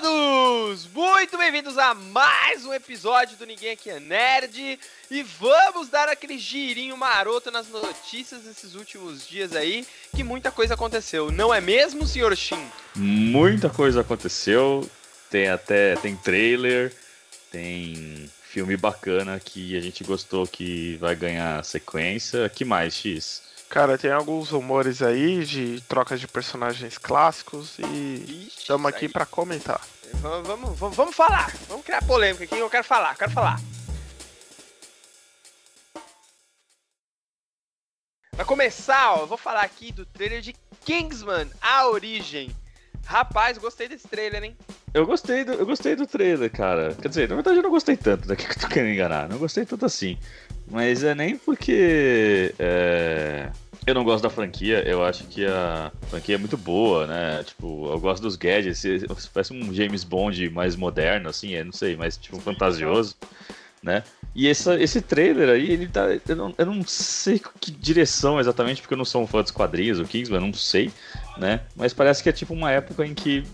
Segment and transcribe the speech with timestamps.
[0.00, 0.88] todos!
[0.94, 4.78] Muito bem-vindos a mais um episódio do Ninguém Aqui é Nerd.
[5.10, 10.74] E vamos dar aquele girinho maroto nas notícias desses últimos dias aí, que muita coisa
[10.74, 11.30] aconteceu.
[11.30, 12.64] Não é mesmo, senhor Shin?
[12.94, 14.88] Muita coisa aconteceu.
[15.28, 16.94] Tem até tem trailer,
[17.50, 22.48] tem filme bacana que a gente gostou que vai ganhar sequência.
[22.48, 23.42] Que mais, X?
[23.72, 29.80] Cara, tem alguns rumores aí de trocas de personagens clássicos e estamos aqui para comentar.
[30.16, 31.50] Vamos, vamos, vamos, vamos falar.
[31.68, 32.58] Vamos criar polêmica aqui.
[32.58, 33.58] Eu quero falar, quero falar.
[38.36, 42.54] Pra começar, ó, eu vou falar aqui do trailer de Kingsman, A Origem.
[43.06, 44.56] Rapaz, gostei desse trailer, hein?
[44.92, 46.94] Eu gostei do, eu gostei do trailer, cara.
[47.00, 49.30] Quer dizer, na verdade eu não gostei tanto daqui que eu tô querendo enganar.
[49.30, 50.18] Não gostei tanto assim.
[50.70, 53.50] Mas é nem porque é,
[53.86, 57.42] eu não gosto da franquia, eu acho que a franquia é muito boa, né?
[57.42, 58.82] Tipo, eu gosto dos gadgets,
[59.32, 63.16] parece um James Bond mais moderno, assim, é, não sei, mais tipo fantasioso,
[63.82, 64.04] né?
[64.34, 66.06] E essa, esse trailer aí, ele tá.
[66.26, 69.50] Eu não, eu não sei que direção exatamente, porque eu não sou um fã dos
[69.50, 70.90] quadrinhos, o Kingsman, eu não sei,
[71.36, 71.60] né?
[71.76, 73.44] Mas parece que é tipo uma época em que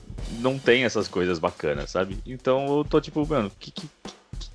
[0.41, 2.19] não tem essas coisas bacanas, sabe?
[2.25, 3.89] Então eu tô tipo, mano, que que,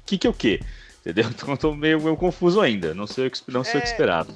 [0.06, 0.62] que, que é o quê?
[1.02, 1.30] Entendeu?
[1.34, 3.78] Então eu tô meio, meio confuso ainda, não sei, não sei é...
[3.78, 4.28] o que é, esperar.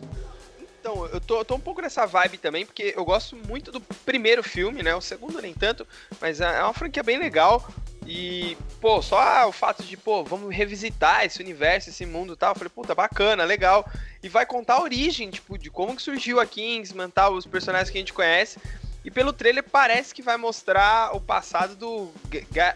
[0.88, 3.82] Então, eu tô, eu tô um pouco nessa vibe também, porque eu gosto muito do
[3.82, 4.96] primeiro filme, né?
[4.96, 5.86] O segundo nem tanto,
[6.22, 7.70] mas é, é uma franquia bem legal.
[8.06, 12.52] E, pô, só o fato de, pô, vamos revisitar esse universo, esse mundo e tal.
[12.52, 13.86] Eu falei, puta, bacana, legal.
[14.24, 17.90] E vai contar a origem, tipo, de como que surgiu a Kingsman, tal, os personagens
[17.90, 18.58] que a gente conhece.
[19.04, 22.14] E pelo trailer parece que vai mostrar o passado do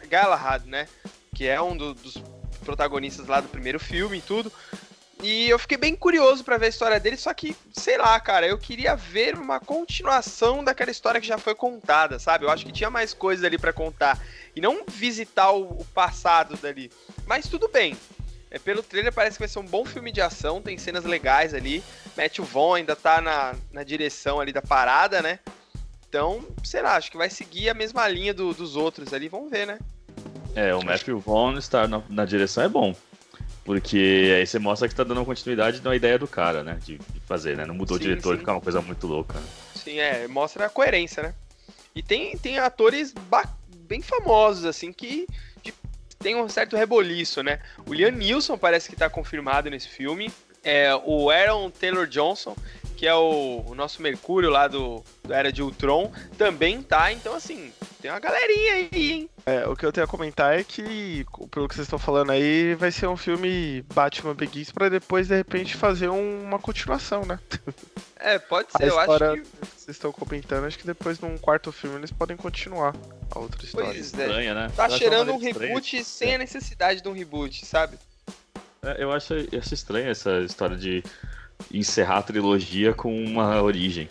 [0.09, 0.85] Galahad, né?
[1.33, 2.21] Que é um do, dos
[2.65, 4.51] protagonistas lá do primeiro filme e tudo.
[5.21, 8.47] E eu fiquei bem curioso para ver a história dele, só que, sei lá, cara,
[8.47, 12.45] eu queria ver uma continuação daquela história que já foi contada, sabe?
[12.45, 14.19] Eu acho que tinha mais coisas ali para contar.
[14.55, 16.91] E não visitar o, o, passado dali.
[17.27, 17.95] Mas tudo bem.
[18.49, 21.53] É, pelo trailer parece que vai ser um bom filme de ação, tem cenas legais
[21.53, 21.83] ali.
[22.17, 25.39] Matthew Vaughn ainda tá na, na direção ali da parada, né?
[26.09, 29.51] Então, sei lá, acho que vai seguir a mesma linha do, dos outros ali, vamos
[29.51, 29.79] ver, né?
[30.55, 32.93] É, o Matthew Vaughn estar na, na direção é bom.
[33.71, 36.77] Porque aí você mostra que tá dando continuidade na ideia do cara, né?
[36.83, 37.65] De, de fazer, né?
[37.65, 38.39] Não mudou sim, o diretor, sim.
[38.39, 39.39] ficar uma coisa muito louca.
[39.39, 39.45] Né?
[39.75, 41.33] Sim, é, mostra a coerência, né?
[41.95, 43.15] E tem, tem atores
[43.87, 45.25] bem famosos, assim, que
[45.63, 45.73] de,
[46.19, 47.61] tem um certo reboliço, né?
[47.85, 50.29] O Liam Neeson parece que tá confirmado nesse filme.
[50.61, 52.57] É, o Aaron Taylor Johnson,
[53.01, 57.11] que é o, o nosso Mercúrio lá do, do, Era de Ultron, também tá.
[57.11, 59.29] Então, assim, tem uma galerinha aí, hein?
[59.43, 62.75] É, o que eu tenho a comentar é que, pelo que vocês estão falando aí,
[62.75, 67.39] vai ser um filme Batman Begins pra depois, de repente, fazer um, uma continuação, né?
[68.23, 69.49] É, pode ser, a eu história acho que...
[69.49, 72.93] que vocês estão comentando, acho que depois, num quarto filme, eles podem continuar
[73.31, 73.89] a outra história.
[73.89, 74.25] Pois é.
[74.25, 74.71] Estranha, né?
[74.75, 76.03] Tá cheirando um reboot estranha.
[76.03, 77.97] sem a necessidade de um reboot, sabe?
[78.83, 81.03] É, eu acho, eu acho estranho essa história de
[81.71, 84.09] encerrar a trilogia com uma origem.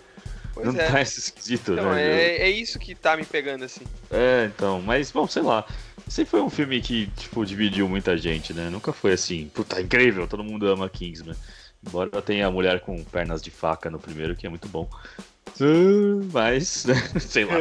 [0.53, 0.91] Pois não é.
[0.91, 2.03] tá esquisito, então, né?
[2.03, 3.85] É, é isso que tá me pegando assim.
[4.11, 5.65] É, então, mas, bom, sei lá.
[6.09, 8.69] Sempre foi um filme que, tipo, dividiu muita gente, né?
[8.69, 11.37] Nunca foi assim, puta, incrível, todo mundo ama Kingsman.
[11.87, 14.89] Embora tenha a mulher com pernas de faca no primeiro, que é muito bom.
[16.33, 16.87] Mas,
[17.21, 17.55] sei lá.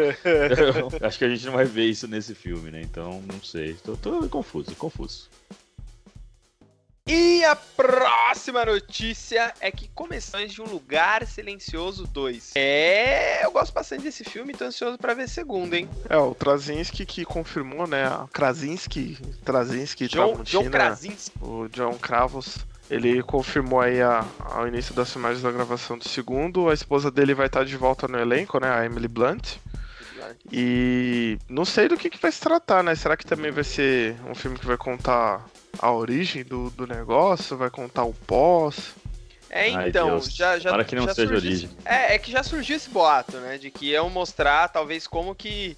[1.07, 2.81] acho que a gente não vai ver isso nesse filme, né?
[2.81, 3.73] Então, não sei.
[3.83, 5.29] Tô, tô confuso, confuso.
[7.11, 12.51] E a próxima notícia é que Começões de um Lugar Silencioso 2.
[12.53, 15.89] É, eu gosto bastante desse filme, tô ansioso para ver segundo, hein?
[16.07, 18.03] É, o Trazinski que confirmou, né?
[18.31, 21.31] Krasinski, Trazinski, John, John Krasinski.
[21.41, 22.59] O John Kravos.
[22.91, 26.69] Ele confirmou aí a, ao início das filmagens da gravação do segundo.
[26.69, 28.71] A esposa dele vai estar de volta no elenco, né?
[28.71, 29.57] A Emily Blunt.
[30.51, 32.93] E não sei do que, que vai se tratar, né?
[32.93, 35.43] Será que também vai ser um filme que vai contar
[35.77, 38.95] a origem do, do negócio, vai contar o pós.
[39.49, 40.71] É, então, Ai, já, já.
[40.71, 41.69] Para que não já seja surgiu, origem.
[41.83, 43.57] É, é que já surgiu esse boato, né?
[43.57, 45.75] De que iam mostrar, talvez, como que,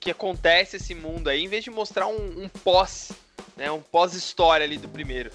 [0.00, 3.12] que acontece esse mundo aí, em vez de mostrar um, um pós,
[3.56, 3.70] né?
[3.70, 5.30] Um pós-história ali do primeiro.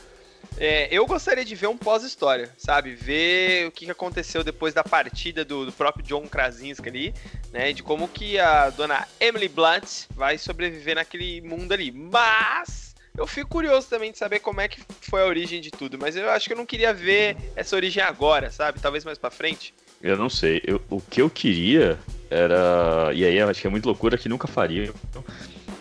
[0.59, 2.95] É, eu gostaria de ver um pós-história, sabe?
[2.95, 7.13] Ver o que aconteceu depois da partida do, do, próprio John Krasinski ali,
[7.51, 7.71] né?
[7.73, 11.91] De como que a dona Emily Blunt vai sobreviver naquele mundo ali.
[11.91, 12.86] Mas
[13.17, 16.15] eu fico curioso também de saber como é que foi a origem de tudo, mas
[16.15, 18.79] eu acho que eu não queria ver essa origem agora, sabe?
[18.79, 19.73] Talvez mais para frente.
[20.01, 20.61] Eu não sei.
[20.63, 21.97] Eu, o que eu queria
[22.29, 23.11] era.
[23.13, 24.93] E aí acho que é muito loucura que nunca faria.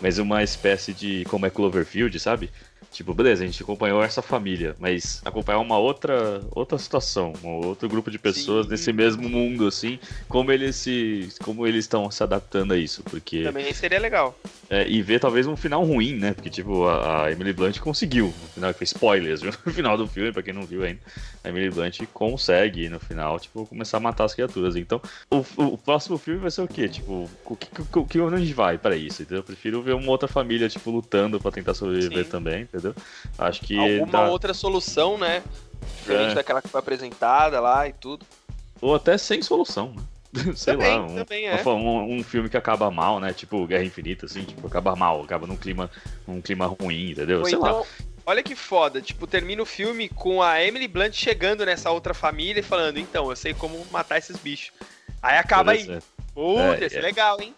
[0.01, 1.23] Mas uma espécie de.
[1.25, 2.49] Como é Cloverfield, sabe?
[2.91, 7.87] Tipo, beleza, a gente acompanhou essa família, mas acompanhar uma outra, outra situação, um outro
[7.87, 8.71] grupo de pessoas Sim.
[8.71, 11.29] nesse mesmo mundo, assim, como eles se.
[11.43, 13.43] como eles estão se adaptando a isso, porque.
[13.43, 14.37] Também seria legal.
[14.69, 16.33] É, e ver talvez um final ruim, né?
[16.33, 18.25] Porque, tipo, a, a Emily Blunt conseguiu.
[18.25, 19.53] No final, foi spoilers, viu?
[19.65, 20.99] No final do filme, pra quem não viu ainda.
[21.43, 24.75] A Emily Blunt consegue, no final, tipo, começar a matar as criaturas.
[24.75, 26.89] Então, o, o próximo filme vai ser o quê?
[26.89, 29.39] Tipo, o que, o que onde a gente vai para isso, entendeu?
[29.39, 32.31] Eu prefiro ver uma outra família, tipo, lutando para tentar sobreviver Sim.
[32.31, 32.95] também, entendeu?
[33.37, 33.77] Acho que.
[33.77, 34.29] Alguma dá...
[34.29, 35.43] outra solução, né?
[35.97, 36.35] Diferente é.
[36.35, 38.25] daquela que foi apresentada lá e tudo.
[38.81, 40.03] Ou até sem solução, né?
[40.55, 41.63] sei também, lá, um, é.
[41.65, 43.33] um, um, filme que acaba mal, né?
[43.33, 45.89] Tipo Guerra Infinita, assim, tipo, acaba mal, acaba num clima,
[46.27, 47.39] num clima ruim, entendeu?
[47.39, 47.85] Ou sei então, lá.
[48.25, 52.59] olha que foda, tipo, termina o filme com a Emily Blunt chegando nessa outra família
[52.59, 54.71] e falando, então, eu sei como matar esses bichos.
[55.21, 55.85] Aí acaba aí.
[56.33, 57.01] Putz, é, ia ser é.
[57.01, 57.55] legal, hein?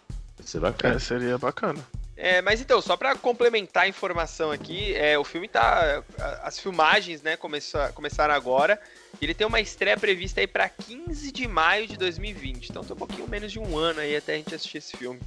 [0.54, 0.94] Ia bacana.
[0.94, 1.84] É, seria bacana.
[2.22, 6.04] É, mas então, só para complementar a informação aqui, é, o filme tá.
[6.42, 8.78] As filmagens, né, começar, começaram agora.
[9.22, 12.68] Ele tem uma estreia prevista aí para 15 de maio de 2020.
[12.68, 15.18] Então tem um pouquinho menos de um ano aí até a gente assistir esse filme.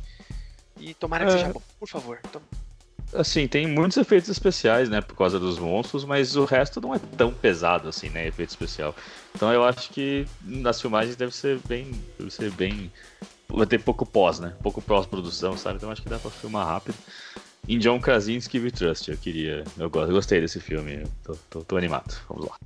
[0.80, 1.38] E tomara que é...
[1.38, 2.20] seja bom, por favor.
[3.12, 7.00] Assim, tem muitos efeitos especiais, né, por causa dos monstros, mas o resto não é
[7.18, 8.96] tão pesado assim, né, efeito especial.
[9.36, 12.92] Então eu acho que nas filmagens deve ser bem, deve ser bem
[13.48, 14.56] vai ter pouco pós, né?
[14.62, 15.78] Pouco pós-produção, sabe?
[15.78, 16.96] Então acho que dá pra filmar rápido.
[17.68, 19.64] Em John Krasinski We Trust, eu queria.
[19.78, 22.14] Eu gostei desse filme, tô, tô, tô animado.
[22.28, 22.58] Vamos lá.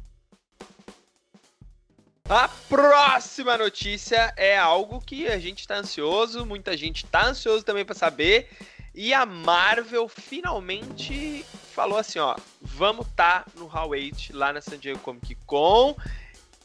[2.29, 7.85] A próxima notícia é algo que a gente tá ansioso, muita gente tá ansioso também
[7.85, 8.49] para saber.
[8.93, 14.77] E a Marvel finalmente falou assim, ó, vamos tá no Hall 8 lá na San
[14.77, 15.95] Diego Comic Con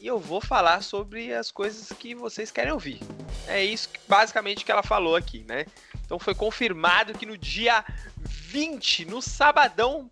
[0.01, 2.99] e eu vou falar sobre as coisas que vocês querem ouvir.
[3.47, 5.65] É isso que, basicamente que ela falou aqui, né?
[6.05, 7.83] Então foi confirmado que no dia
[8.17, 10.09] 20, no sabadão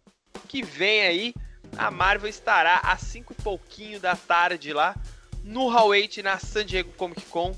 [0.48, 1.34] que vem aí,
[1.78, 4.96] a Marvel estará às 5 e pouquinho da tarde lá
[5.44, 7.56] no Hall 8 na San Diego Comic Con.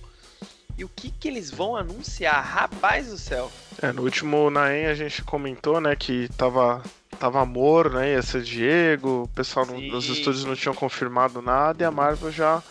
[0.77, 2.43] E o que que eles vão anunciar?
[2.43, 3.51] Rapaz do céu.
[3.81, 6.81] É, no último Naem a gente comentou, né, que tava
[7.19, 8.11] tava amor, né?
[8.11, 12.31] Ia ser Diego, o pessoal no, nos estúdios não tinham confirmado nada e a Marvel
[12.31, 12.61] já,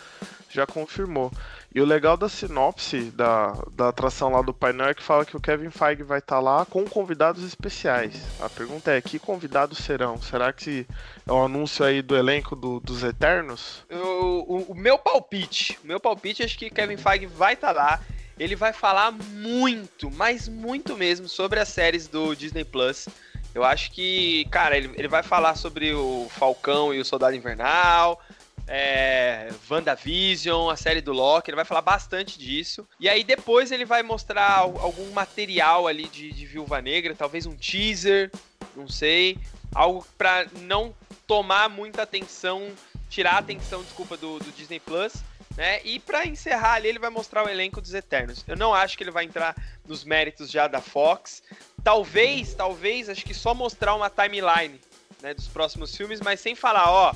[0.49, 1.31] já confirmou.
[1.75, 5.35] E o legal da sinopse da, da atração lá do painel é que fala que
[5.35, 8.13] o Kevin Feige vai estar tá lá com convidados especiais.
[8.39, 10.21] A pergunta é: que convidados serão?
[10.21, 10.85] Será que
[11.27, 13.83] é o um anúncio aí do elenco do, dos Eternos?
[13.91, 18.01] O, o, meu palpite, meu palpite acho que Kevin Feige vai estar tá lá.
[18.37, 23.07] Ele vai falar muito, mas muito mesmo sobre as séries do Disney Plus.
[23.53, 28.19] Eu acho que, cara, ele, ele vai falar sobre o Falcão e o Soldado Invernal,
[28.67, 32.87] é, WandaVision, a série do Loki, ele vai falar bastante disso.
[32.99, 37.55] E aí depois ele vai mostrar algum material ali de, de Viúva Negra, talvez um
[37.55, 38.31] teaser,
[38.75, 39.37] não sei.
[39.73, 40.93] Algo para não
[41.27, 42.71] tomar muita atenção,
[43.09, 45.13] tirar a atenção, desculpa, do, do Disney Plus.
[45.57, 45.81] Né?
[45.83, 48.43] E para encerrar ali, ele vai mostrar o elenco dos Eternos.
[48.47, 49.55] Eu não acho que ele vai entrar
[49.85, 51.43] nos méritos já da Fox.
[51.83, 54.79] Talvez, talvez, acho que só mostrar uma timeline
[55.21, 57.13] né, dos próximos filmes, mas sem falar, ó,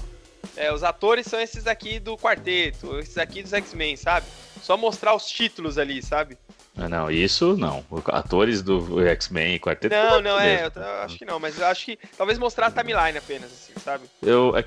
[0.55, 4.25] é, os atores são esses aqui do quarteto, esses aqui dos X-Men, sabe?
[4.61, 6.37] Só mostrar os títulos ali, sabe?
[6.77, 7.83] Ah, não, isso não.
[8.06, 9.95] Atores do X-Men e Quarteto.
[9.95, 12.71] Não, não, é, eu, eu, acho que não, mas eu acho que talvez mostrar a
[12.71, 14.06] timeline apenas, assim, sabe?
[14.21, 14.63] Eu, é,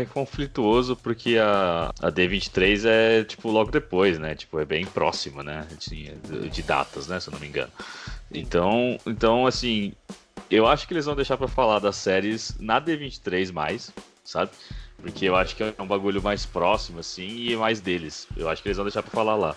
[0.00, 4.36] é conflituoso porque a, a D23 é, tipo, logo depois, né?
[4.36, 5.66] Tipo, é bem próxima, né?
[5.78, 6.12] De,
[6.48, 7.18] de datas, né?
[7.18, 7.72] Se eu não me engano.
[8.32, 9.92] Então, então, assim,
[10.48, 13.92] eu acho que eles vão deixar para falar das séries na D23 mais,
[14.24, 14.52] sabe?
[15.00, 18.26] Porque eu acho que é um bagulho mais próximo, assim, e mais deles.
[18.36, 19.56] Eu acho que eles vão deixar pra falar lá.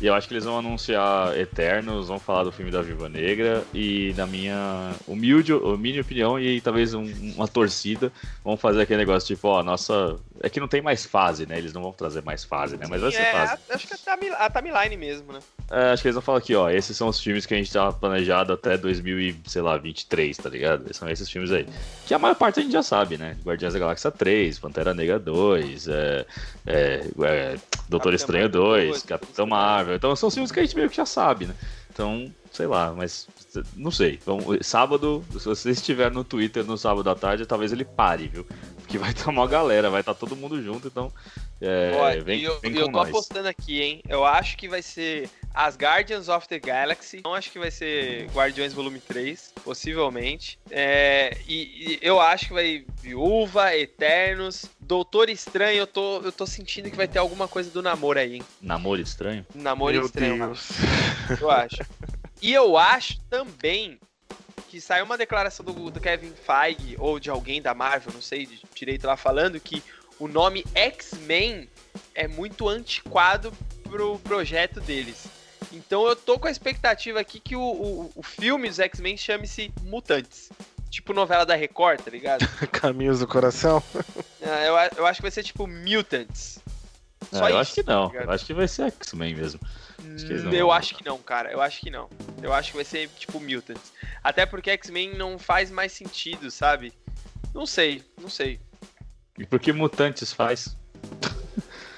[0.00, 3.62] E eu acho que eles vão anunciar Eternos, vão falar do filme da Viva Negra
[3.74, 7.04] e na minha humilde, minha opinião e talvez um,
[7.36, 8.10] uma torcida
[8.42, 11.58] vão fazer aquele negócio tipo, ó, nossa, é que não tem mais fase, né?
[11.58, 12.86] Eles não vão trazer mais fase, né?
[12.88, 13.62] Mas vai ser é, fase.
[13.68, 15.40] Acho que é a timeline mesmo, né?
[15.70, 17.70] É, acho que eles vão falar aqui, ó, esses são os filmes que a gente
[17.70, 20.92] tava planejado até 2023, tá ligado?
[20.94, 21.66] São esses filmes aí.
[22.06, 23.36] Que a maior parte a gente já sabe, né?
[23.44, 26.26] Guardiões da Galáxia 3, Pantera Negra 2, é,
[26.66, 27.56] é, é
[27.88, 29.94] Doutor Estranho 2, Capitão Marvel.
[29.94, 31.54] Então são filmes que a gente meio que já sabe, né?
[31.92, 33.28] Então, sei lá, mas
[33.76, 34.18] não sei.
[34.22, 38.46] Então, sábado, se você estiver no Twitter no sábado à tarde, talvez ele pare, viu?
[38.90, 41.12] Porque vai estar uma galera, vai estar todo mundo junto, então.
[41.60, 43.08] É, Olha, vem, eu, vem eu tô nós.
[43.08, 44.02] apostando aqui, hein?
[44.08, 47.20] Eu acho que vai ser as Guardians of the Galaxy.
[47.22, 50.58] Não acho que vai ser Guardiões Volume 3, possivelmente.
[50.72, 55.78] É, e, e, eu acho que vai Viúva, Eternos, Doutor Estranho.
[55.78, 58.42] Eu tô, eu tô sentindo que vai ter alguma coisa do namoro aí, hein?
[58.60, 59.46] Namoro estranho?
[59.54, 60.68] Namoro Meu estranho, Deus.
[61.40, 61.76] eu acho.
[62.42, 64.00] E eu acho também
[64.70, 68.48] que saiu uma declaração do, do Kevin Feige ou de alguém da Marvel, não sei
[68.72, 69.82] direito lá, falando que
[70.16, 71.68] o nome X-Men
[72.14, 75.26] é muito antiquado pro projeto deles.
[75.72, 79.72] Então eu tô com a expectativa aqui que o, o, o filme dos X-Men chame-se
[79.82, 80.50] Mutantes.
[80.88, 82.46] Tipo novela da Record, tá ligado?
[82.70, 83.82] Caminhos do Coração.
[84.42, 86.60] Ah, eu, eu acho que vai ser tipo Mutants.
[87.30, 88.08] Só ah, eu isso, acho que não.
[88.08, 89.60] Tá eu acho que vai ser X-Men mesmo.
[90.14, 91.52] Acho eu acho que não, cara.
[91.52, 92.08] Eu acho que não.
[92.42, 93.92] Eu acho que vai ser tipo Mutants.
[94.22, 96.92] Até porque X-Men não faz mais sentido, sabe?
[97.54, 98.60] Não sei, não sei.
[99.38, 100.76] E por que Mutantes faz?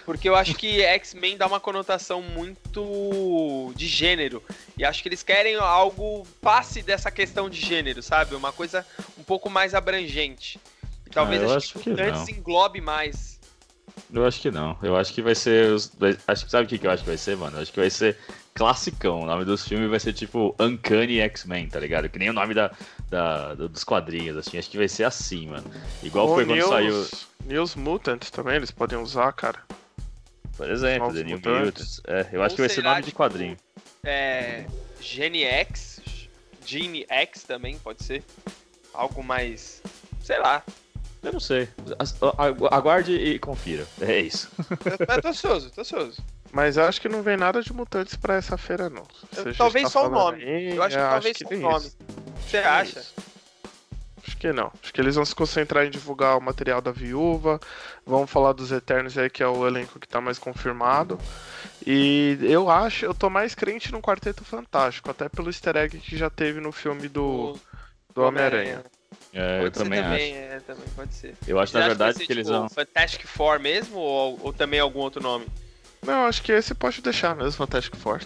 [0.05, 4.43] Porque eu acho que X-Men dá uma conotação muito de gênero.
[4.77, 8.35] E acho que eles querem algo passe dessa questão de gênero, sabe?
[8.35, 10.59] Uma coisa um pouco mais abrangente.
[11.07, 13.41] E talvez ah, acho que antes englobe mais.
[14.13, 14.77] Eu acho que não.
[14.83, 15.73] Eu acho que vai ser.
[15.73, 15.91] Os...
[16.27, 17.57] Acho que sabe o que, que eu acho que vai ser, mano?
[17.57, 18.17] Eu acho que vai ser
[18.55, 19.21] classicão.
[19.21, 22.09] O nome dos filmes vai ser tipo Uncanny X-Men, tá ligado?
[22.09, 22.73] Que nem o nome da,
[23.09, 24.59] da, dos quadrinhos, assim.
[24.59, 25.65] Acho que vai ser assim, mano.
[26.03, 27.07] Igual foi quando saiu.
[27.45, 29.61] News Mutants também, eles podem usar, cara.
[30.57, 32.01] Por exemplo, The New Mutants.
[32.07, 33.57] É, eu acho Ou que vai ser nome de tipo, quadrinho.
[34.05, 34.67] É.
[35.01, 36.01] Gene X.
[36.65, 38.23] Gene X também pode ser.
[38.93, 39.83] Algo mais.
[40.23, 40.63] Sei lá.
[41.23, 41.69] Eu não sei.
[42.71, 43.87] Aguarde e confira.
[44.01, 44.51] É isso.
[45.09, 46.23] Eu tô ansioso, tô ansioso.
[46.53, 49.07] Mas eu acho que não vem nada de mutantes pra essa feira, não.
[49.57, 50.45] talvez tá só o nome.
[50.45, 51.93] Aí, eu acho que talvez acho que só o nome.
[52.47, 52.99] Você acha?
[53.01, 53.15] Isso.
[54.23, 54.71] Acho que não.
[54.83, 57.59] Acho que eles vão se concentrar em divulgar o material da viúva.
[58.07, 61.19] Vamos falar dos Eternos aí, que é o elenco que tá mais confirmado.
[61.87, 66.17] E eu acho, eu tô mais crente no Quarteto Fantástico, até pelo easter egg que
[66.17, 67.59] já teve no filme do,
[68.15, 68.85] do Homem-Aranha.
[69.33, 70.55] É, eu também, também acho.
[70.55, 71.35] É, também pode ser.
[71.47, 72.69] Eu acho, na verdade, que, que eles tipo, vão.
[72.69, 75.47] Fantastic Four mesmo ou, ou também algum outro nome?
[76.05, 78.21] Não, acho que esse pode deixar mesmo, Fantástico Four.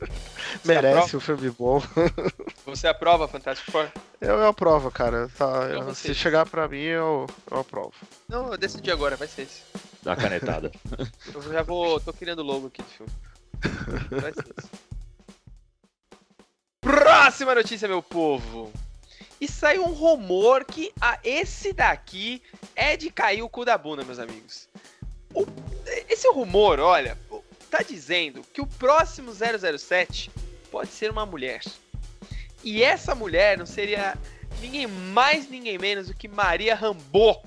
[0.62, 1.82] Merece um filme bom.
[2.66, 3.88] Você aprova Fantástico Four?
[4.20, 5.28] Eu, eu aprovo, cara.
[5.36, 7.94] Tá, eu, se chegar pra mim, eu, eu aprovo.
[8.28, 9.62] Não, eu decidi agora, vai ser esse.
[10.02, 10.70] Dá a canetada.
[11.34, 11.98] eu já vou.
[11.98, 13.12] tô criando o logo aqui do filme.
[14.10, 14.70] Vai ser esse.
[16.82, 18.70] Próxima notícia, meu povo.
[19.44, 22.42] E saiu um rumor que a esse daqui
[22.74, 24.70] é de cair o cu da bunda, meus amigos.
[25.34, 25.44] O,
[26.08, 27.18] esse rumor, olha,
[27.70, 30.30] tá dizendo que o próximo 007
[30.70, 31.60] pode ser uma mulher.
[32.62, 34.16] E essa mulher não seria
[34.62, 37.44] ninguém mais, ninguém menos do que Maria Rambeau,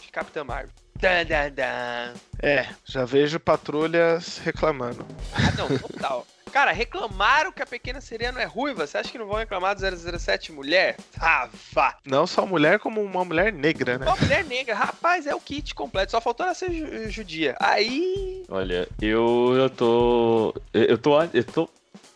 [0.00, 0.72] de Capitã Marvel.
[0.98, 2.14] Dan, dan, dan.
[2.42, 5.06] É, já vejo patrulhas reclamando.
[5.34, 6.26] Ah, não, total.
[6.48, 8.86] Cara, reclamaram que a pequena sereia não é ruiva.
[8.86, 10.96] Você acha que não vão reclamar do 007 mulher?
[11.20, 11.96] Ah, vá.
[12.04, 14.06] Não só mulher, como uma mulher negra, né?
[14.06, 14.74] Uma mulher negra.
[14.74, 16.12] Rapaz, é o kit completo.
[16.12, 17.56] Só faltou ela ser judia.
[17.60, 18.44] Aí.
[18.48, 20.54] Olha, eu, eu tô.
[20.72, 21.22] Eu tô.
[21.22, 21.68] Eu tô.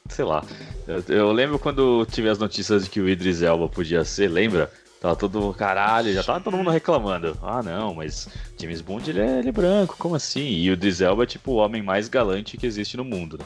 [0.09, 0.45] Sei lá.
[0.87, 4.71] Eu, eu lembro quando tive as notícias de que o Idris Elba podia ser, lembra?
[5.03, 7.37] Tava todo caralho, já tava todo mundo reclamando.
[7.43, 10.47] Ah, não, mas James Bond ele é, ele é branco, como assim?
[10.47, 13.37] E o Idris Elba é tipo o homem mais galante que existe no mundo.
[13.37, 13.45] Né?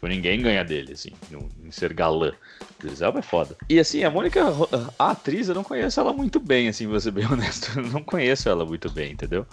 [0.00, 1.10] Tipo, ninguém ganha dele, assim,
[1.62, 2.32] em ser galã.
[2.78, 3.54] Idris Elba é foda.
[3.68, 4.42] E assim, a Mônica,
[4.98, 7.78] a atriz, eu não conheço ela muito bem, assim, vou ser bem honesto.
[7.78, 9.46] Eu não conheço ela muito bem, entendeu?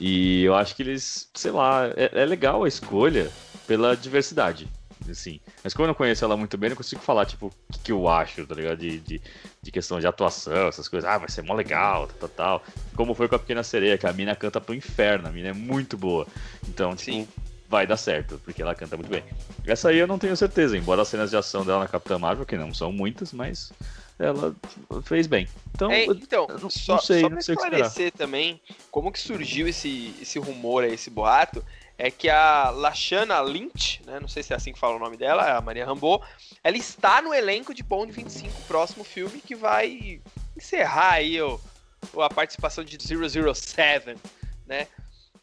[0.00, 3.30] E eu acho que eles, sei lá, é, é legal a escolha
[3.66, 4.66] pela diversidade
[5.10, 5.40] assim.
[5.64, 7.92] Mas como eu não conheço ela muito bem, não consigo falar, tipo, o que, que,
[7.92, 8.78] eu acho, tá ligado?
[8.78, 9.20] De, de,
[9.60, 11.08] de, questão de atuação, essas coisas.
[11.08, 12.64] Ah, vai ser mó legal, tal, tal,
[12.94, 15.52] Como foi com a Pequena Sereia, que a mina canta pro inferno, a mina é
[15.52, 16.26] muito boa.
[16.68, 17.28] Então, tipo, Sim
[17.70, 19.22] vai dar certo, porque ela canta muito bem.
[19.64, 22.44] Essa aí eu não tenho certeza, embora as cenas de ação dela na Capitã Marvel,
[22.44, 23.72] que não são muitas, mas
[24.18, 24.54] ela
[25.04, 25.48] fez bem.
[25.72, 28.60] Então, é, então não, só, não sei, só não sei esclarecer também
[28.90, 31.64] como que surgiu esse, esse rumor aí, esse boato,
[31.96, 35.16] é que a Lashana Lynch, né, não sei se é assim que fala o nome
[35.16, 36.20] dela, a Maria Rambo,
[36.64, 40.20] ela está no elenco de Bond 25, próximo filme que vai
[40.56, 41.60] encerrar aí o,
[42.20, 44.16] a participação de 007,
[44.66, 44.88] né?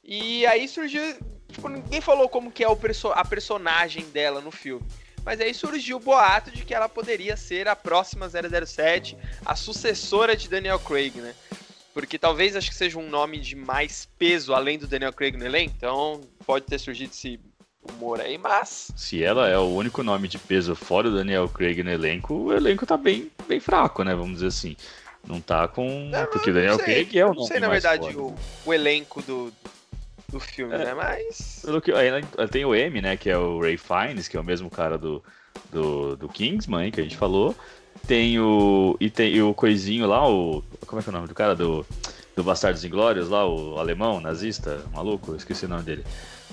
[0.04, 1.02] E aí surgiu
[1.50, 4.86] Tipo, ninguém falou como que é perso a personagem dela no filme.
[5.24, 10.36] Mas aí surgiu o boato de que ela poderia ser a próxima 007, a sucessora
[10.36, 11.36] de Daniel Craig, né?
[11.94, 15.46] Porque talvez acho que seja um nome de mais peso além do Daniel Craig no
[15.46, 15.74] elenco.
[15.76, 17.40] Então pode ter surgido esse
[17.82, 18.92] humor aí, mas.
[18.96, 22.54] Se ela é o único nome de peso fora o Daniel Craig no elenco, o
[22.54, 24.14] elenco tá bem, bem fraco, né?
[24.14, 24.78] Vamos dizer assim.
[25.28, 26.08] Não tá com.
[26.10, 27.40] Não, Porque o Daniel Craig é o nome.
[27.40, 28.34] Não sei, na verdade, o,
[28.66, 29.52] o, elenco do,
[30.30, 30.94] do filme, é, né?
[30.94, 31.62] Mas.
[31.64, 32.10] Pelo que, aí
[32.52, 33.18] tem o M, né?
[33.18, 35.24] Que é o Ray Fiennes, que é o mesmo cara do,
[35.72, 37.56] do, do Kingsman, que a gente falou.
[38.06, 38.96] Tem o.
[39.00, 40.64] E tem o coisinho lá, o.
[40.86, 41.56] Como é que é o nome do cara?
[41.56, 41.86] Do,
[42.36, 46.04] do Bastardos Inglórios lá, o alemão, nazista, maluco, eu esqueci o nome dele.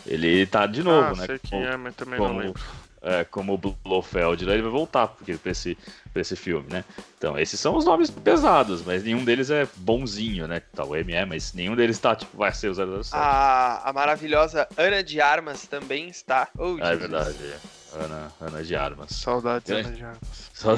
[0.07, 1.27] Ele tá de novo, ah, né?
[1.27, 2.63] Sei quem Como- é, mas também como- não lembro.
[3.05, 5.77] É, como o Blofeld, né, ele vai voltar porque, pra, esse,
[6.13, 6.85] pra esse filme, né?
[7.19, 10.61] Então, esses são os nomes pesados, mas nenhum deles é bonzinho, né?
[10.75, 13.11] Tá, o M é, mas nenhum deles tá, tipo, vai ser o 007.
[13.15, 16.49] A, a maravilhosa Ana de Armas também está.
[16.59, 17.01] Oh, Ah, é Jesus.
[17.01, 17.37] verdade.
[17.45, 17.59] é.
[18.05, 19.11] Ana, Ana de Armas.
[19.13, 19.71] Saudades.
[19.71, 20.51] Ana de Armas.
[20.53, 20.75] Só-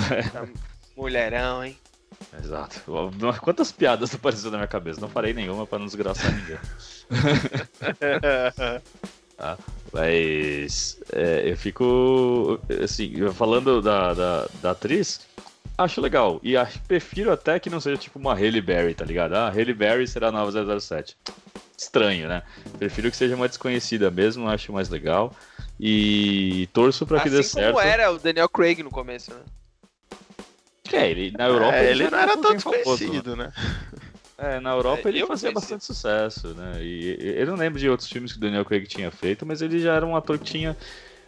[0.96, 1.78] Mulherão, hein?
[2.42, 2.80] Exato.
[3.42, 5.00] Quantas piadas apareceram na minha cabeça?
[5.00, 6.58] Não farei nenhuma pra não desgraçar ninguém.
[9.36, 9.58] Tá?
[9.92, 15.20] Mas é, eu fico assim, falando da, da, da atriz,
[15.76, 16.40] acho legal.
[16.42, 19.34] E acho, prefiro até que não seja tipo uma Halle Berry, tá ligado?
[19.34, 21.16] Ah, Halle Berry será a nova 007.
[21.76, 22.42] Estranho, né?
[22.78, 25.34] Prefiro que seja uma desconhecida mesmo, acho mais legal.
[25.78, 27.74] E torço pra que dê assim certo.
[27.74, 29.40] como era o Daniel Craig no começo, né?
[30.92, 32.96] É, ele, na Europa É, ele já não era um tão pouquinho famoso, né?
[32.96, 33.52] desconhecido, né?
[34.38, 36.82] É, na Europa É, ele eu fazia bastante sucesso, né?
[36.82, 39.62] E e- eu não lembro de outros filmes que o Daniel Craig tinha feito, mas
[39.62, 40.76] ele já era um ator que tinha.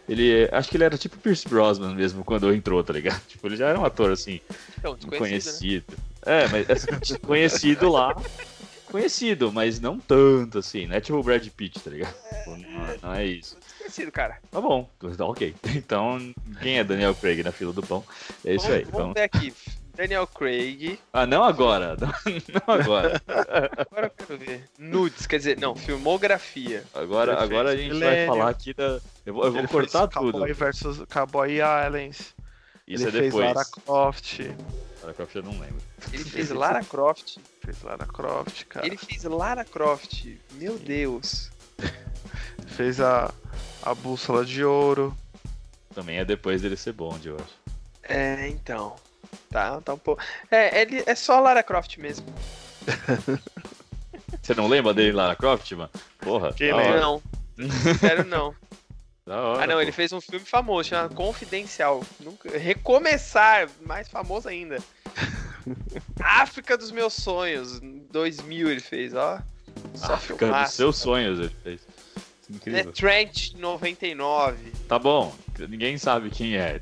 [0.07, 0.47] Ele.
[0.51, 3.21] Acho que ele era tipo Pierce Brosnan mesmo quando entrou, tá ligado?
[3.27, 4.39] Tipo, ele já era um ator assim,
[4.77, 5.17] Então, né?
[5.17, 5.85] conhecido.
[6.25, 8.15] É, mas assim, conhecido lá.
[8.91, 12.13] Conhecido, mas não tanto assim, não é tipo o Brad Pitt, tá ligado?
[12.13, 13.55] Tipo, Não, não é isso.
[13.63, 14.39] Desconhecido, cara.
[14.51, 15.55] Tá bom, tá ok.
[15.75, 18.03] Então, quem é Daniel Craig na fila do pão?
[18.43, 18.83] É isso vamos, aí.
[18.85, 19.13] Vamos Vamos...
[19.13, 19.53] ver aqui.
[19.99, 20.97] Daniel Craig.
[21.11, 21.97] Ah, não agora.
[21.99, 22.07] Não,
[22.65, 23.21] não agora.
[23.27, 24.63] Agora eu quero ver.
[24.79, 26.85] Nudes, quer dizer, não, filmografia.
[26.93, 28.33] Agora, agora a fez gente vai Millennium.
[28.33, 29.01] falar aqui da.
[29.25, 30.31] Eu vou, eu vou cortar fez tudo.
[30.31, 32.33] Cowboy versus Cowboy Islands.
[32.87, 33.53] Isso ele é fez depois.
[33.53, 34.39] Lara Croft.
[35.01, 35.81] Lara Croft eu não lembro.
[36.13, 37.37] Ele fez Lara Croft.
[37.59, 38.87] Fez Lara Croft, cara.
[38.87, 40.27] Ele fez Lara Croft.
[40.53, 41.51] Meu Deus.
[42.67, 43.33] Fez a,
[43.83, 45.13] a Bússola de Ouro.
[45.93, 47.59] Também é depois dele ser Bond, eu acho.
[48.03, 48.95] É, então.
[49.49, 50.21] Tá, tá um pouco.
[50.51, 52.25] É, ele é só Lara Croft mesmo.
[54.41, 55.89] Você não lembra dele Lara Croft, mano?
[56.19, 56.53] Porra.
[56.53, 56.99] Quem lembra?
[57.01, 57.21] Não.
[57.99, 58.55] Sério, não.
[59.25, 59.81] Da hora, Ah, não, pô.
[59.81, 62.03] ele fez um filme famoso, chamado Confidencial.
[62.19, 62.57] Nunca...
[62.57, 64.77] Recomeçar, mais famoso ainda.
[66.19, 67.79] África dos meus sonhos,
[68.11, 69.39] 2000 ele fez, ó.
[69.93, 71.81] Só África dos seus sonhos ele fez.
[71.81, 72.91] The Incrível.
[72.93, 74.71] Trench 99.
[74.87, 75.33] Tá bom,
[75.67, 76.79] ninguém sabe quem é.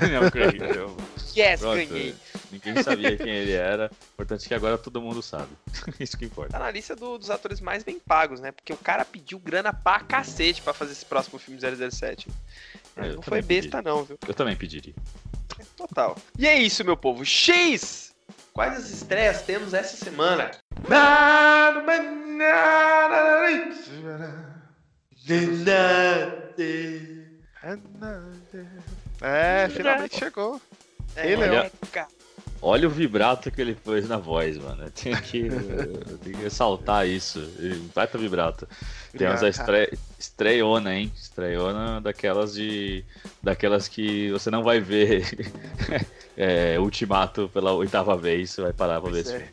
[0.00, 0.58] Daniel Craig.
[0.60, 0.96] eu-
[1.36, 2.14] Yes, Pronto, ganhei.
[2.52, 3.90] Ninguém sabia quem ele era.
[4.12, 5.48] Importante que agora todo mundo sabe.
[5.98, 6.52] Isso que importa.
[6.52, 8.52] Tá na lista do- dos atores mais bem pagos, né?
[8.52, 12.28] Porque o cara pediu grana pra cacete pra fazer esse próximo filme 007.
[12.96, 14.16] Ah, eu não foi besta, não, viu?
[14.28, 14.94] Eu também pediria.
[15.76, 16.16] Total.
[16.38, 17.24] E é isso, meu povo.
[17.24, 18.14] X!
[18.52, 20.52] Quais as estreias temos essa semana?
[29.22, 30.60] É, finalmente chegou.
[31.16, 32.08] É, é cara.
[32.60, 34.84] Olha o vibrato que ele pôs na voz, mano.
[34.84, 37.46] Eu tenho que, eu tenho que ressaltar isso.
[37.94, 38.66] Baita vibrato.
[39.16, 39.98] Temos a estre...
[40.18, 41.12] estreiona, hein?
[41.14, 43.04] Estreiona daquelas de.
[43.42, 45.52] Daquelas que você não vai ver
[46.36, 49.48] é, Ultimato pela oitava vez, você vai parar pra ver Pois esse é.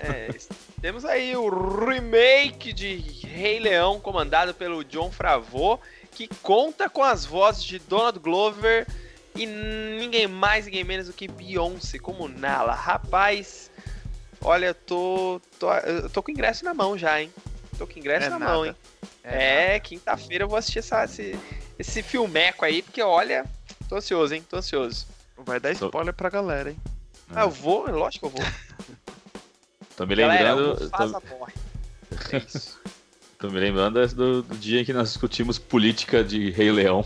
[0.00, 0.34] É,
[0.80, 1.48] temos aí o
[1.86, 5.80] remake de Rei Leão, comandado pelo John Favreau,
[6.14, 8.86] que conta com as vozes de Donald Glover
[9.34, 12.72] e ninguém mais, ninguém menos do que Beyoncé como Nala.
[12.74, 13.70] Rapaz,
[14.40, 17.32] olha, eu tô, tô, eu tô com ingresso na mão já, hein?
[17.76, 18.52] Tô com ingresso É na nada.
[18.52, 18.74] mão, hein?
[19.24, 21.38] É, quinta-feira eu vou assistir essa, esse,
[21.78, 23.44] esse filmeco aí, porque olha,
[23.88, 24.44] tô ansioso, hein?
[24.48, 25.06] Tô ansioso.
[25.38, 26.78] Vai dar spoiler pra galera, hein?
[27.34, 28.52] Ah, eu vou, lógico que eu vou.
[29.96, 30.80] Tô me Galera, lembrando.
[30.80, 31.52] o Mufasa tô, morre.
[32.32, 32.80] É isso.
[33.44, 37.04] Tô me lembrando do, do dia em que nós discutimos política de Rei Leão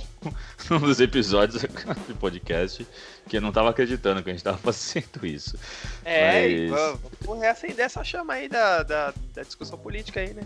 [0.70, 1.62] num dos episódios
[2.06, 2.86] do podcast,
[3.28, 5.58] que eu não tava acreditando que a gente tava fazendo isso.
[6.04, 10.42] É, Mas- vamos reacender essa chama aí da, da, da discussão política aí, né?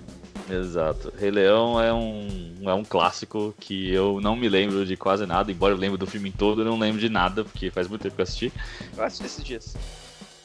[0.50, 1.12] Exato.
[1.18, 5.52] Rei Leão é um, é um clássico que eu não me lembro de quase nada,
[5.52, 8.14] embora eu lembre do filme todo, eu não lembro de nada, porque faz muito tempo
[8.14, 8.52] que eu assisti.
[8.96, 9.76] Eu assisti esses dias.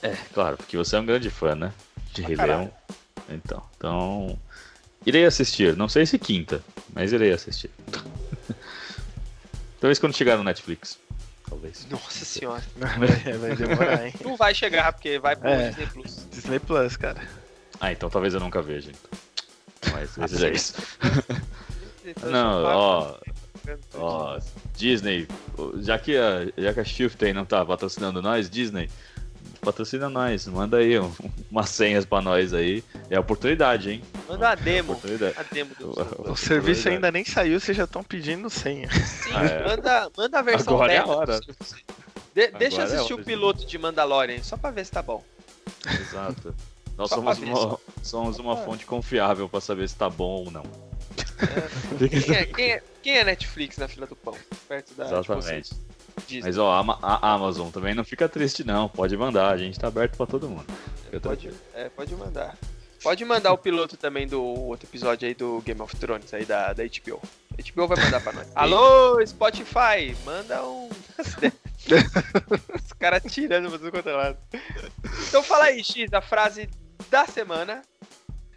[0.01, 1.71] É, claro, porque você é um grande fã, né?
[2.13, 2.59] De Rei caralho.
[2.59, 2.71] Leão.
[3.29, 4.39] Então, então.
[5.07, 5.73] Irei assistir.
[5.77, 6.61] Não sei se quinta,
[6.93, 7.69] mas irei assistir.
[9.79, 10.99] Talvez quando chegar no Netflix.
[11.47, 11.87] Talvez.
[11.89, 12.61] Nossa senhora.
[12.75, 14.13] Vai, vai demorar, hein?
[14.21, 15.69] Não vai chegar, porque vai pro É.
[15.69, 16.27] Disney Plus.
[16.29, 17.21] Disney Plus, cara.
[17.79, 18.91] Ah, então talvez eu nunca veja.
[18.91, 19.93] Então.
[19.93, 20.73] Mas talvez seja isso.
[22.03, 23.17] Disney Plus Não, ó,
[23.95, 24.39] ó,
[24.75, 25.25] Disney,
[25.79, 28.89] já que a, já que a Shift não tá patrocinando nós, Disney,
[29.71, 31.11] patrocina nós, manda aí um-
[31.51, 32.83] umas senhas pra nós aí.
[33.09, 34.03] É oportunidade, hein?
[34.27, 34.93] Manda a demo.
[34.93, 35.35] Oportunidade.
[35.37, 35.89] A demo do
[36.27, 38.89] O- O serviço ainda nem saiu, vocês já estão pedindo senha.
[38.91, 39.67] Sim, Ah, é.
[39.67, 41.39] manda, manda a versão Agora é a beta hora.
[42.33, 44.91] De- deixa eu é a assistir hora o piloto de Mandalorian, só pra ver se
[44.91, 45.21] tá bom.
[45.85, 46.55] Exato.
[46.97, 47.79] Nós somos uma, só.
[48.01, 50.63] somos uma fonte confiável pra saber se tá bom ou não.
[51.39, 52.07] É.
[52.07, 54.35] Quem, é, quem, é, quem é Netflix na fila do pão?
[54.67, 55.05] Perto da.
[55.05, 55.71] tipo, Exatamente.
[56.25, 56.41] Disney.
[56.43, 59.87] Mas ó, a, a Amazon também não fica triste não, pode mandar, a gente tá
[59.87, 60.65] aberto pra todo mundo.
[61.03, 62.57] Fica Pode, é, pode mandar.
[63.01, 66.73] Pode mandar o piloto também do outro episódio aí do Game of Thrones, aí da,
[66.73, 67.21] da HBO.
[67.51, 68.47] A HBO vai mandar pra nós.
[68.55, 70.89] Alô, Spotify, manda um.
[72.75, 74.37] Os caras tirando pra tudo quanto é lado.
[75.27, 76.69] Então fala aí, X, a frase
[77.09, 77.81] da semana.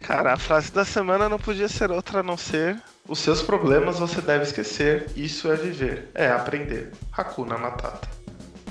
[0.01, 3.99] Cara, a frase da semana não podia ser outra a não ser: Os seus problemas
[3.99, 6.93] você deve esquecer, isso é viver, é aprender.
[7.11, 8.09] Hakuna Matata.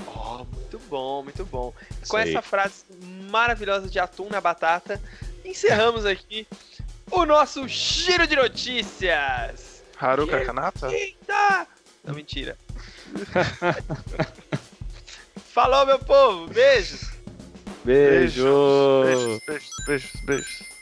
[0.07, 1.71] Oh, muito bom, muito bom.
[2.01, 2.85] Isso Com essa frase
[3.29, 4.99] maravilhosa de atum na batata,
[5.45, 6.47] encerramos aqui
[7.11, 9.83] o nosso giro de notícias.
[9.95, 10.91] Haruka Kanata?
[10.91, 11.67] Eita!
[12.03, 12.57] Não, mentira.
[15.53, 16.47] Falou, meu povo.
[16.47, 17.11] Beijos.
[17.85, 19.03] Beijo!
[19.03, 20.80] Beijos, beijos, beijos, beijos.